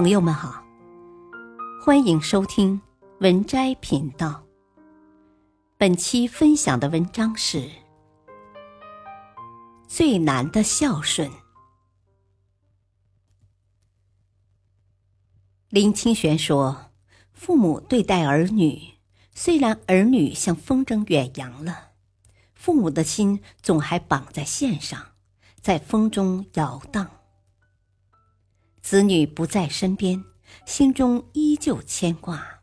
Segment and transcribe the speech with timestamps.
[0.00, 0.62] 朋友们好，
[1.84, 2.80] 欢迎收听
[3.18, 4.44] 文摘频道。
[5.76, 7.58] 本期分享的文章是
[9.88, 11.28] 《最难的孝顺》。
[15.68, 16.92] 林清玄说
[17.34, 18.80] ：“父母对待儿女，
[19.34, 21.90] 虽然儿女像风筝远扬了，
[22.54, 25.06] 父母的心总还绑在线上，
[25.60, 27.10] 在风中摇荡。”
[28.88, 30.24] 子女不在身边，
[30.64, 32.62] 心中依旧牵挂。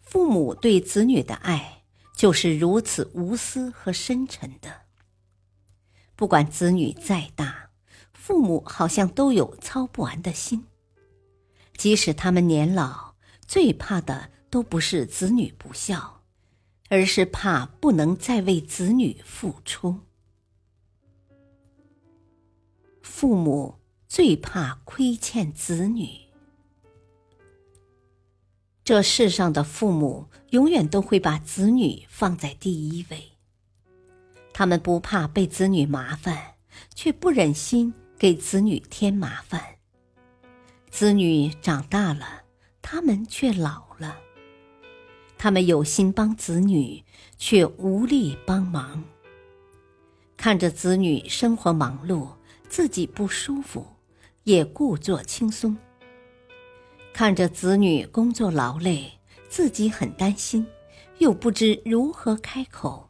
[0.00, 1.82] 父母对子女的爱
[2.14, 4.82] 就是如此无私和深沉的。
[6.14, 7.70] 不管子女再大，
[8.12, 10.68] 父母好像都有操不完的心。
[11.76, 16.22] 即使他们年老，最怕的都不是子女不孝，
[16.88, 19.98] 而是怕不能再为子女付出。
[23.02, 23.80] 父母。
[24.16, 26.08] 最怕亏欠子女。
[28.84, 33.32] 这世上的父母永远都会把子女放在第一位。
[34.52, 36.54] 他们不怕被子女麻烦，
[36.94, 39.60] 却不忍心给子女添麻烦。
[40.92, 42.44] 子女长大了，
[42.80, 44.16] 他们却老了。
[45.36, 47.02] 他们有心帮子女，
[47.36, 49.02] 却无力帮忙。
[50.36, 52.28] 看着子女生活忙碌，
[52.68, 53.84] 自己不舒服。
[54.44, 55.74] 也故作轻松，
[57.14, 59.10] 看着子女工作劳累，
[59.48, 60.66] 自己很担心，
[61.16, 63.08] 又不知如何开口。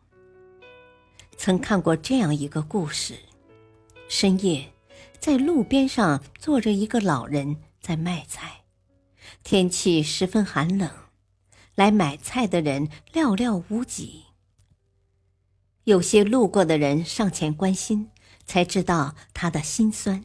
[1.37, 3.19] 曾看过这样一个故事：
[4.09, 4.73] 深夜，
[5.19, 8.63] 在路边上坐着一个老人在卖菜，
[9.43, 10.89] 天气十分寒冷，
[11.75, 14.23] 来买菜的人寥寥无几。
[15.83, 18.11] 有些路过的人上前关心，
[18.47, 20.25] 才知道他的心酸。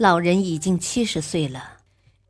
[0.00, 1.76] 老人已经七十岁了，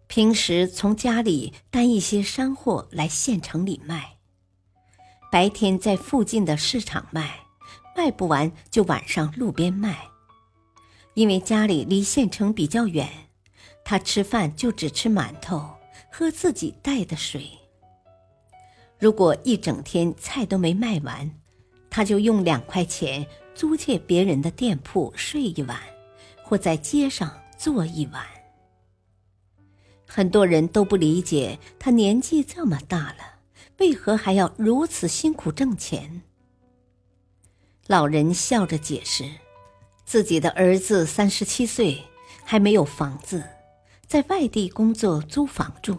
[0.09, 4.17] 平时从家里担一些山货来县城里卖，
[5.31, 7.47] 白天在附近的市场卖，
[7.97, 9.97] 卖不完就晚上路边卖。
[11.15, 13.09] 因为家里离县城比较远，
[13.85, 15.77] 他吃饭就只吃馒头，
[16.11, 17.49] 喝自己带的水。
[18.99, 21.31] 如果一整天菜都没卖完，
[21.89, 23.25] 他就用两块钱
[23.55, 25.79] 租借别人的店铺睡一晚，
[26.43, 27.33] 或在街上。
[27.63, 28.25] 坐一晚，
[30.09, 33.35] 很多人都不理解他年纪这么大了，
[33.77, 36.23] 为何还要如此辛苦挣钱。
[37.87, 39.31] 老人笑着解释，
[40.07, 42.03] 自己的儿子三十七岁，
[42.47, 43.45] 还没有房子，
[44.07, 45.99] 在外地工作租房住，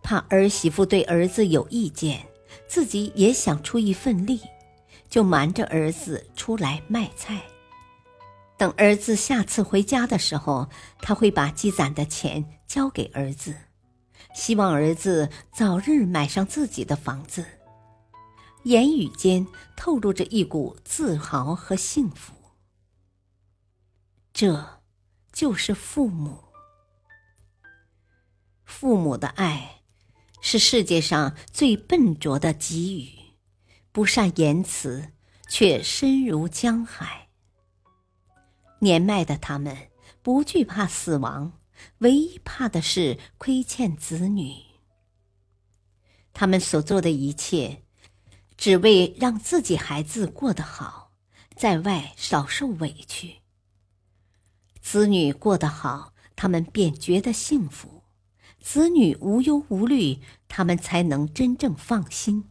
[0.00, 2.24] 怕儿媳妇对儿子有意见，
[2.68, 4.40] 自己也想出一份力，
[5.08, 7.42] 就瞒着儿子出来卖菜。
[8.56, 10.68] 等儿子下次回家的时候，
[11.00, 13.54] 他会把积攒的钱交给儿子，
[14.34, 17.44] 希望儿子早日买上自己的房子。
[18.62, 22.32] 言语间透露着一股自豪和幸福。
[24.32, 24.80] 这，
[25.32, 26.44] 就是父母。
[28.64, 29.82] 父母的爱，
[30.40, 33.10] 是世界上最笨拙的给予，
[33.92, 35.12] 不善言辞，
[35.48, 37.23] 却深如江海。
[38.80, 39.76] 年迈的他们
[40.22, 41.60] 不惧怕死亡，
[41.98, 44.54] 唯一怕的是亏欠子女。
[46.32, 47.82] 他们所做的一切，
[48.56, 51.12] 只为让自己孩子过得好，
[51.56, 53.36] 在外少受委屈。
[54.80, 58.02] 子女过得好，他们便觉得幸福；
[58.60, 62.50] 子女无忧无虑，他们才能真正放心。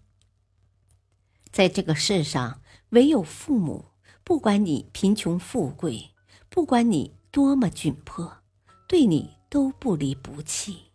[1.52, 3.92] 在这个世上，唯有父母，
[4.24, 6.13] 不管你贫穷富贵。
[6.54, 8.44] 不管你多么窘迫，
[8.88, 10.92] 对你都不离不弃。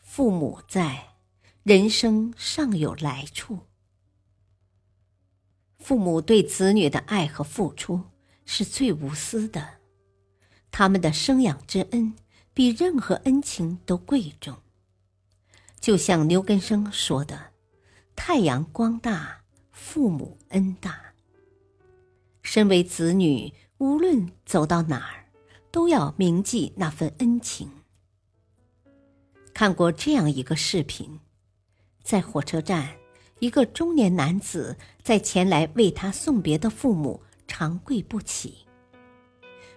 [0.00, 1.16] 父母在，
[1.64, 3.58] 人生尚有来处。
[5.80, 8.00] 父母对子女的爱和付出
[8.46, 9.80] 是最无私的，
[10.70, 12.14] 他们的生养之恩
[12.54, 14.56] 比任何恩情都贵重。
[15.80, 17.54] 就像牛根生说的
[18.14, 19.42] ：“太阳光大，
[19.72, 21.13] 父母恩大。”
[22.44, 25.24] 身为子女，无论走到哪儿，
[25.72, 27.68] 都要铭记那份恩情。
[29.54, 31.18] 看过这样一个视频，
[32.02, 32.96] 在火车站，
[33.38, 38.58] 一个中年男子在前来为他送别的父母长跪不起。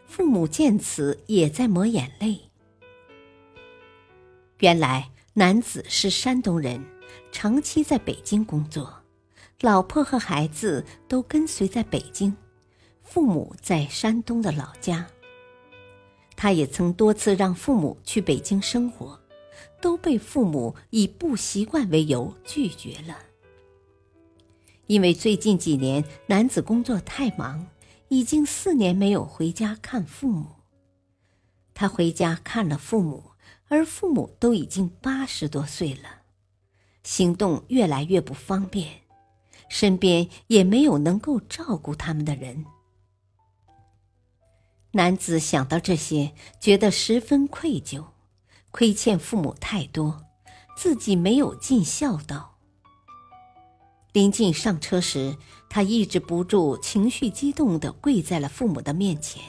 [0.05, 2.37] 父母见此，也在抹眼泪。
[4.59, 6.83] 原来男子是山东人，
[7.31, 9.03] 长期在北京工作，
[9.61, 12.35] 老婆和孩子都跟随在北京。
[13.09, 15.07] 父母在山东的老家，
[16.35, 19.17] 他也曾多次让父母去北京生活，
[19.81, 23.17] 都被父母以不习惯为由拒绝了。
[24.87, 27.67] 因为最近几年男子工作太忙，
[28.09, 30.45] 已经四年没有回家看父母。
[31.73, 33.31] 他回家看了父母，
[33.69, 36.23] 而父母都已经八十多岁了，
[37.03, 38.89] 行动越来越不方便，
[39.69, 42.65] 身边也没有能够照顾他们的人。
[44.97, 48.03] 男子想到这些，觉得十分愧疚，
[48.71, 50.25] 亏欠父母太多，
[50.75, 52.55] 自己没有尽孝道。
[54.11, 55.37] 临近上车时，
[55.69, 59.43] 他抑制不住情绪激动的跪在了父母的面前。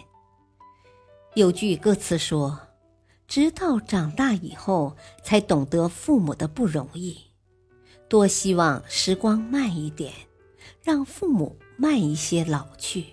[1.35, 2.61] 有句歌词说
[3.27, 7.17] ：“直到长大以后，才懂得父母的不容易。
[8.07, 10.13] 多希望时光慢一点，
[10.83, 13.07] 让父母慢一些老去。”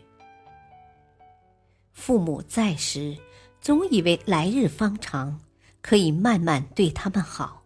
[1.96, 3.18] 父母在时，
[3.62, 5.40] 总以为来日方长，
[5.82, 7.64] 可以慢慢对他们好，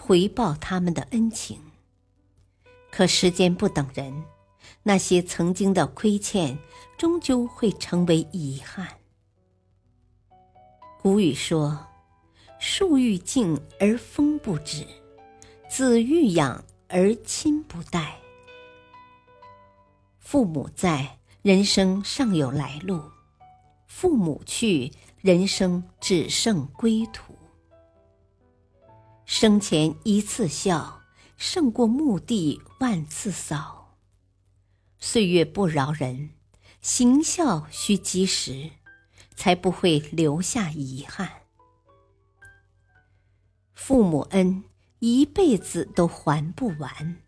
[0.00, 1.60] 回报他们的恩情。
[2.90, 4.24] 可时间不等人，
[4.84, 6.56] 那些曾经的亏欠，
[6.96, 8.88] 终究会成为遗憾。
[11.02, 11.86] 古语说
[12.58, 14.86] ：“树欲静而风不止，
[15.68, 18.16] 子欲养而亲不待。”
[20.20, 23.02] 父母在，人生尚有来路。
[23.98, 27.34] 父母去，人生只剩归途。
[29.24, 31.00] 生前一次孝，
[31.38, 33.96] 胜过墓地万次扫。
[34.98, 36.32] 岁月不饶人，
[36.82, 38.72] 行孝须及时，
[39.34, 41.44] 才不会留下遗憾。
[43.72, 44.64] 父母恩，
[44.98, 47.22] 一辈子都还不完。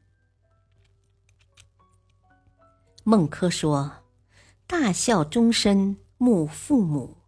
[3.05, 4.03] 孟轲说
[4.69, 7.19] ：“大孝终身。”慕父母，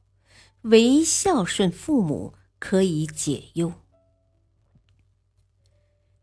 [0.63, 3.73] 唯孝顺父母可以解忧。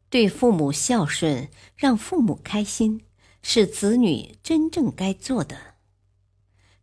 [0.10, 3.06] 对父母孝顺，让父母开心，
[3.42, 5.76] 是子女真正该做的。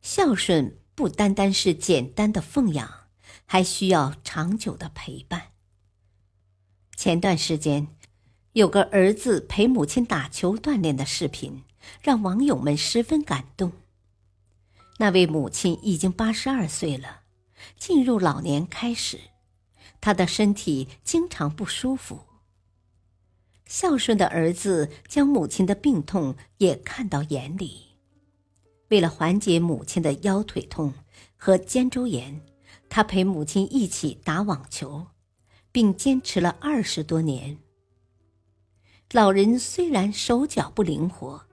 [0.00, 3.08] 孝顺不单单是简单的奉养，
[3.44, 5.52] 还需要长久的陪伴。
[6.96, 7.88] 前段时间，
[8.52, 11.64] 有个儿子陪母亲打球锻炼的视频，
[12.00, 13.72] 让网友们十分感动。
[14.99, 17.23] 那位母亲已经八十二岁了，
[17.76, 19.19] 进入老年开始，
[20.00, 22.20] 她的身体经常不舒服。
[23.67, 27.96] 孝顺的儿子将母亲的病痛也看到眼里，
[28.88, 30.94] 为了缓解母亲的腰腿痛
[31.37, 32.41] 和肩周炎，
[32.88, 35.06] 他陪母亲一起打网球，
[35.73, 37.58] 并坚持了二十多年。
[39.11, 41.46] 老人虽然手脚不灵活。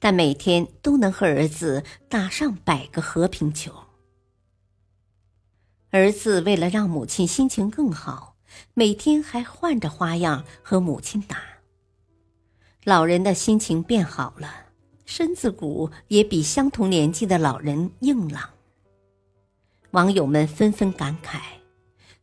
[0.00, 3.72] 但每天都能和儿子打上百个和平球。
[5.90, 8.36] 儿子为了让母亲心情更好，
[8.74, 11.42] 每天还换着花样和母亲打。
[12.84, 14.66] 老人的心情变好了，
[15.04, 18.48] 身子骨也比相同年纪的老人硬朗。
[19.90, 21.40] 网友们纷纷感慨：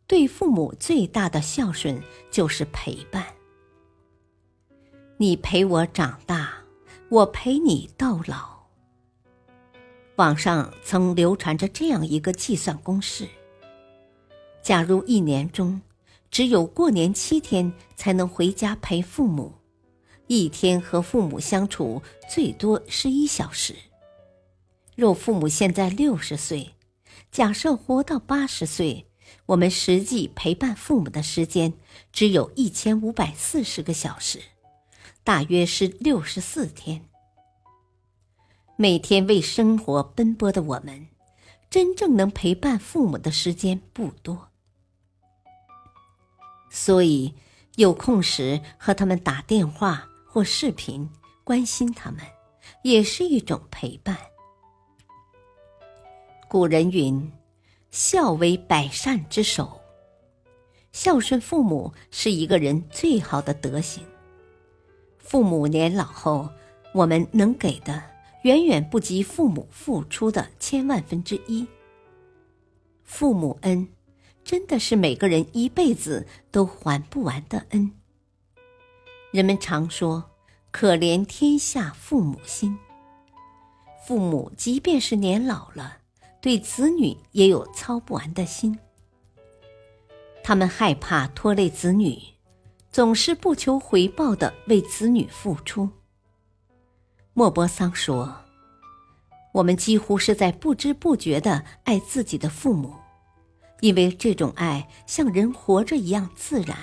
[0.08, 2.02] 对父母最大的孝顺
[2.32, 3.24] 就是陪伴。
[5.18, 6.57] 你陪我长大。
[7.10, 8.58] 我陪你到老。
[10.18, 13.30] 网上曾流传着这样一个计算公式：
[14.62, 15.82] 假如一年中
[16.30, 19.54] 只有过年七天才能回家陪父母，
[20.28, 23.74] 一天和父母相处最多是一小时。
[24.94, 26.74] 若父母现在六十岁，
[27.32, 29.08] 假设活到八十岁，
[29.46, 31.72] 我们实际陪伴父母的时间
[32.12, 34.42] 只有一千五百四十个小时。
[35.28, 37.04] 大约是六十四天。
[38.78, 41.10] 每天为生活奔波的我们，
[41.70, 44.48] 真正能陪伴父母的时间不多。
[46.70, 47.34] 所以，
[47.76, 51.10] 有空时和他们打电话或视频，
[51.44, 52.22] 关心他们，
[52.84, 54.18] 也是一种陪伴。
[56.48, 57.30] 古人云
[57.92, 59.82] ：“孝为百善之首。”
[60.94, 64.02] 孝顺父母是一个人最好的德行。
[65.30, 66.50] 父母年老后，
[66.94, 68.02] 我们能给的
[68.44, 71.68] 远远不及父母付出的千万分之一。
[73.04, 73.90] 父母恩，
[74.46, 77.92] 真的是每个人一辈子都还不完的恩。
[79.32, 80.24] 人们常说
[80.72, 82.80] “可怜天下父母心”，
[84.08, 85.98] 父母即便是年老了，
[86.40, 88.80] 对子女也有操不完的心。
[90.42, 92.18] 他们害怕拖累子女。
[92.98, 95.88] 总是不求回报的为子女付出。
[97.36, 98.44] 莫泊桑说
[99.54, 102.96] ：“我们几乎是在不知不觉的爱自己的父母，
[103.82, 106.76] 因为这种爱像人活着一样自然。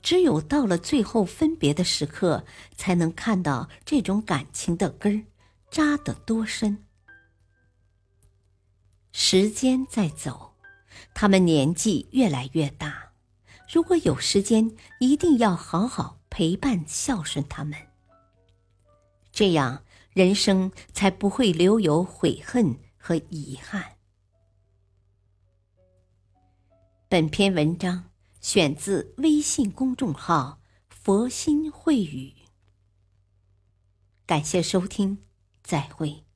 [0.00, 2.42] 只有到了最后分别的时刻，
[2.74, 5.22] 才能看到这种感情的根儿
[5.70, 6.86] 扎得多深。
[9.12, 10.54] 时间在走，
[11.12, 13.07] 他们年纪越来越大。
[13.72, 17.78] 如果有时间，一定要好好陪伴、孝顺他们。
[19.30, 23.96] 这样，人生才不会留有悔恨和遗憾。
[27.08, 28.04] 本篇文章。
[28.40, 32.32] 选自微信公众号“佛心慧语”。
[34.24, 35.18] 感谢收听，
[35.64, 36.27] 再会。